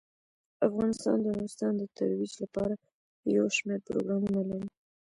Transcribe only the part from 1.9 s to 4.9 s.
ترویج لپاره یو شمیر پروګرامونه لري.